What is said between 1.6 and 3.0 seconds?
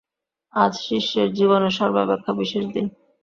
সর্বাপেক্ষা বিশেষ দিন।